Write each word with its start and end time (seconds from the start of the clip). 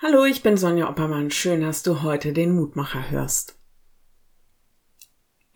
Hallo, 0.00 0.24
ich 0.24 0.44
bin 0.44 0.56
Sonja 0.56 0.88
Oppermann. 0.88 1.32
Schön, 1.32 1.60
dass 1.60 1.82
du 1.82 2.02
heute 2.02 2.32
den 2.32 2.54
Mutmacher 2.54 3.10
hörst. 3.10 3.58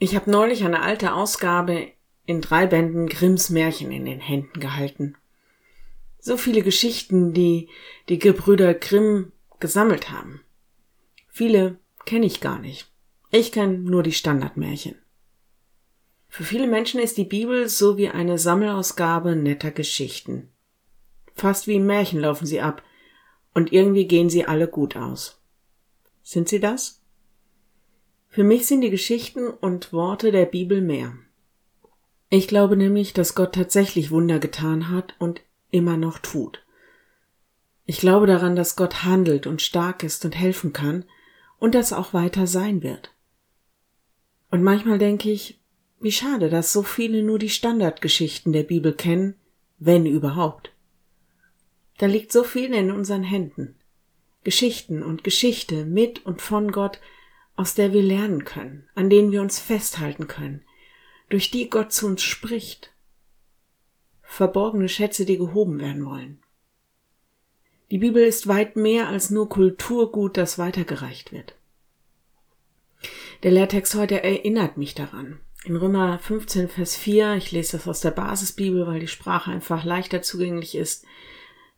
Ich 0.00 0.16
habe 0.16 0.32
neulich 0.32 0.64
eine 0.64 0.82
alte 0.82 1.12
Ausgabe 1.12 1.92
in 2.26 2.40
drei 2.40 2.66
Bänden 2.66 3.06
Grimms 3.06 3.50
Märchen 3.50 3.92
in 3.92 4.04
den 4.04 4.18
Händen 4.18 4.58
gehalten. 4.58 5.16
So 6.18 6.36
viele 6.36 6.62
Geschichten, 6.62 7.32
die 7.32 7.68
die 8.08 8.18
Gebrüder 8.18 8.74
Grimm 8.74 9.30
gesammelt 9.60 10.10
haben. 10.10 10.40
Viele 11.28 11.78
kenne 12.04 12.26
ich 12.26 12.40
gar 12.40 12.58
nicht. 12.58 12.90
Ich 13.30 13.52
kenne 13.52 13.78
nur 13.78 14.02
die 14.02 14.10
Standardmärchen. 14.10 14.96
Für 16.26 16.42
viele 16.42 16.66
Menschen 16.66 16.98
ist 16.98 17.16
die 17.16 17.24
Bibel 17.24 17.68
so 17.68 17.96
wie 17.96 18.08
eine 18.08 18.38
Sammelausgabe 18.38 19.36
netter 19.36 19.70
Geschichten. 19.70 20.50
Fast 21.36 21.68
wie 21.68 21.76
im 21.76 21.86
Märchen 21.86 22.18
laufen 22.18 22.46
sie 22.46 22.60
ab, 22.60 22.82
und 23.54 23.72
irgendwie 23.72 24.06
gehen 24.06 24.30
sie 24.30 24.44
alle 24.44 24.68
gut 24.68 24.96
aus. 24.96 25.40
Sind 26.22 26.48
sie 26.48 26.60
das? 26.60 27.00
Für 28.28 28.44
mich 28.44 28.66
sind 28.66 28.80
die 28.80 28.90
Geschichten 28.90 29.48
und 29.48 29.92
Worte 29.92 30.32
der 30.32 30.46
Bibel 30.46 30.80
mehr. 30.80 31.14
Ich 32.30 32.48
glaube 32.48 32.76
nämlich, 32.76 33.12
dass 33.12 33.34
Gott 33.34 33.54
tatsächlich 33.54 34.10
Wunder 34.10 34.38
getan 34.38 34.88
hat 34.88 35.14
und 35.18 35.42
immer 35.70 35.98
noch 35.98 36.18
tut. 36.18 36.64
Ich 37.84 37.98
glaube 37.98 38.26
daran, 38.26 38.56
dass 38.56 38.76
Gott 38.76 39.04
handelt 39.04 39.46
und 39.46 39.60
stark 39.60 40.02
ist 40.02 40.24
und 40.24 40.34
helfen 40.34 40.72
kann 40.72 41.04
und 41.58 41.74
das 41.74 41.92
auch 41.92 42.14
weiter 42.14 42.46
sein 42.46 42.82
wird. 42.82 43.12
Und 44.50 44.62
manchmal 44.62 44.98
denke 44.98 45.30
ich, 45.30 45.60
wie 46.00 46.12
schade, 46.12 46.48
dass 46.48 46.72
so 46.72 46.82
viele 46.82 47.22
nur 47.22 47.38
die 47.38 47.50
Standardgeschichten 47.50 48.52
der 48.52 48.62
Bibel 48.64 48.92
kennen, 48.92 49.34
wenn 49.78 50.06
überhaupt. 50.06 50.71
Da 51.98 52.06
liegt 52.06 52.32
so 52.32 52.44
viel 52.44 52.72
in 52.72 52.90
unseren 52.90 53.22
Händen. 53.22 53.76
Geschichten 54.44 55.02
und 55.02 55.24
Geschichte 55.24 55.84
mit 55.84 56.26
und 56.26 56.42
von 56.42 56.72
Gott, 56.72 57.00
aus 57.54 57.74
der 57.74 57.92
wir 57.92 58.02
lernen 58.02 58.44
können, 58.44 58.88
an 58.94 59.10
denen 59.10 59.30
wir 59.30 59.40
uns 59.40 59.58
festhalten 59.58 60.26
können, 60.26 60.62
durch 61.28 61.50
die 61.50 61.70
Gott 61.70 61.92
zu 61.92 62.06
uns 62.06 62.22
spricht. 62.22 62.92
Verborgene 64.22 64.88
Schätze, 64.88 65.24
die 65.24 65.36
gehoben 65.36 65.80
werden 65.80 66.04
wollen. 66.04 66.42
Die 67.90 67.98
Bibel 67.98 68.24
ist 68.24 68.48
weit 68.48 68.76
mehr 68.76 69.08
als 69.08 69.30
nur 69.30 69.48
Kulturgut, 69.48 70.38
das 70.38 70.58
weitergereicht 70.58 71.30
wird. 71.30 71.54
Der 73.42 73.50
Lehrtext 73.50 73.94
heute 73.94 74.22
erinnert 74.22 74.78
mich 74.78 74.94
daran. 74.94 75.40
In 75.64 75.76
Römer 75.76 76.18
15, 76.18 76.68
Vers 76.68 76.96
4, 76.96 77.34
ich 77.34 77.52
lese 77.52 77.76
das 77.76 77.86
aus 77.86 78.00
der 78.00 78.10
Basisbibel, 78.10 78.86
weil 78.86 79.00
die 79.00 79.08
Sprache 79.08 79.50
einfach 79.50 79.84
leichter 79.84 80.22
zugänglich 80.22 80.74
ist, 80.74 81.04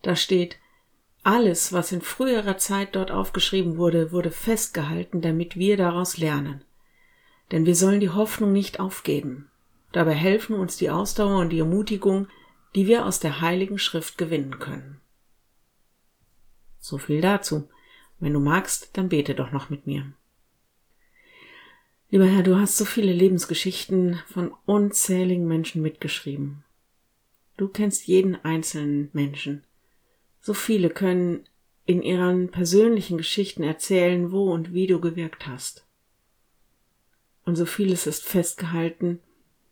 da 0.07 0.17
steht, 0.17 0.59
alles, 1.23 1.73
was 1.73 1.91
in 1.91 2.03
früherer 2.03 2.59
Zeit 2.59 2.95
dort 2.95 3.11
aufgeschrieben 3.11 3.79
wurde, 3.79 4.13
wurde 4.13 4.31
festgehalten, 4.31 5.23
damit 5.23 5.57
wir 5.57 5.77
daraus 5.77 6.19
lernen. 6.19 6.63
Denn 7.51 7.65
wir 7.65 7.75
sollen 7.75 8.01
die 8.01 8.11
Hoffnung 8.11 8.53
nicht 8.53 8.79
aufgeben. 8.79 9.51
Dabei 9.93 10.13
helfen 10.13 10.55
uns 10.55 10.77
die 10.77 10.91
Ausdauer 10.91 11.39
und 11.41 11.51
die 11.51 11.61
Ermutigung, 11.61 12.29
die 12.75 12.87
wir 12.87 13.07
aus 13.07 13.21
der 13.21 13.41
Heiligen 13.41 13.79
Schrift 13.79 14.19
gewinnen 14.19 14.59
können. 14.59 15.01
So 16.79 16.99
viel 16.99 17.23
dazu. 17.23 17.69
Wenn 18.21 18.35
du 18.35 18.41
magst, 18.41 18.91
dann 18.97 19.09
bete 19.09 19.35
doch 19.35 19.51
noch 19.51 19.71
mit 19.71 19.87
mir. 19.87 20.13
Lieber 22.11 22.27
Herr, 22.27 22.43
du 22.43 22.57
hast 22.57 22.77
so 22.77 22.85
viele 22.85 23.13
Lebensgeschichten 23.13 24.21
von 24.27 24.55
unzähligen 24.67 25.49
Menschen 25.49 25.81
mitgeschrieben. 25.81 26.65
Du 27.57 27.69
kennst 27.69 28.07
jeden 28.07 28.37
einzelnen 28.45 29.09
Menschen. 29.13 29.65
So 30.45 30.53
viele 30.53 30.91
können 30.91 31.49
in 31.87 32.03
ihren 32.03 32.51
persönlichen 32.51 33.17
Geschichten 33.17 33.63
erzählen, 33.63 34.31
wo 34.31 34.53
und 34.53 34.75
wie 34.75 34.87
du 34.87 35.01
gewirkt 35.01 35.47
hast. 35.47 35.87
Und 37.47 37.57
so 37.57 37.65
vieles 37.65 38.07
ist 38.07 38.25
festgehalten 38.25 39.21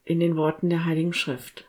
in 0.06 0.18
den 0.18 0.34
Worten 0.34 0.70
der 0.70 0.86
Heiligen 0.86 1.12
Schrift. 1.12 1.68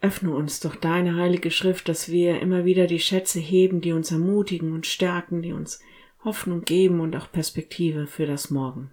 Öffne 0.00 0.34
uns 0.34 0.58
doch 0.58 0.74
deine 0.74 1.14
heilige 1.14 1.52
Schrift, 1.52 1.88
dass 1.88 2.10
wir 2.10 2.40
immer 2.40 2.64
wieder 2.64 2.88
die 2.88 2.98
Schätze 2.98 3.38
heben, 3.38 3.80
die 3.80 3.92
uns 3.92 4.10
ermutigen 4.10 4.72
und 4.72 4.84
stärken, 4.84 5.42
die 5.42 5.52
uns 5.52 5.78
Hoffnung 6.24 6.62
geben 6.62 6.98
und 6.98 7.14
auch 7.14 7.30
Perspektive 7.30 8.08
für 8.08 8.26
das 8.26 8.50
Morgen. 8.50 8.90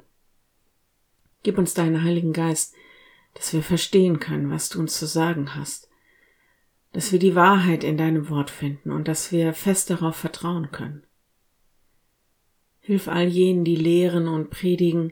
Gib 1.42 1.58
uns 1.58 1.74
deinen 1.74 2.04
Heiligen 2.04 2.32
Geist, 2.32 2.76
dass 3.34 3.54
wir 3.54 3.64
verstehen 3.64 4.20
können, 4.20 4.52
was 4.52 4.70
du 4.70 4.78
uns 4.80 5.00
zu 5.00 5.08
sagen 5.08 5.56
hast, 5.56 5.90
dass 6.94 7.12
wir 7.12 7.20
die 7.20 7.36
Wahrheit 7.36 7.84
in 7.84 7.98
deinem 7.98 8.30
Wort 8.30 8.52
finden 8.52 8.92
und 8.92 9.08
dass 9.08 9.32
wir 9.32 9.54
fest 9.54 9.90
darauf 9.90 10.16
vertrauen 10.16 10.72
können. 10.72 11.04
Hilf 12.80 13.08
all 13.08 13.28
jenen, 13.28 13.66
die 13.66 13.76
lehren 13.76 14.28
und 14.28 14.52
predigen, 14.52 15.12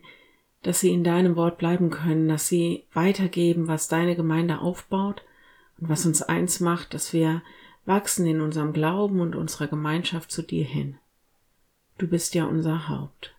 dass 0.61 0.79
sie 0.79 0.91
in 0.91 1.03
deinem 1.03 1.35
Wort 1.35 1.57
bleiben 1.57 1.89
können, 1.89 2.27
dass 2.27 2.47
sie 2.47 2.85
weitergeben, 2.93 3.67
was 3.67 3.87
deine 3.87 4.15
Gemeinde 4.15 4.59
aufbaut 4.59 5.23
und 5.79 5.89
was 5.89 6.05
uns 6.05 6.21
eins 6.21 6.59
macht, 6.59 6.93
dass 6.93 7.13
wir 7.13 7.41
wachsen 7.85 8.27
in 8.27 8.41
unserem 8.41 8.73
Glauben 8.73 9.19
und 9.19 9.35
unserer 9.35 9.67
Gemeinschaft 9.67 10.31
zu 10.31 10.43
dir 10.43 10.65
hin. 10.65 10.97
Du 11.97 12.07
bist 12.07 12.35
ja 12.35 12.45
unser 12.45 12.89
Haupt. 12.89 13.35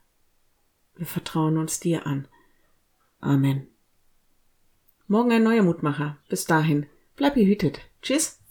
Wir 0.97 1.07
vertrauen 1.07 1.59
uns 1.59 1.79
dir 1.79 2.07
an. 2.07 2.27
Amen. 3.21 3.69
Morgen 5.07 5.31
ein 5.31 5.45
neuer 5.45 5.63
Mutmacher. 5.63 6.19
Bis 6.29 6.45
dahin. 6.45 6.87
Bleib 7.17 7.35
behütet. 7.35 7.92
Tschüss. 8.03 8.42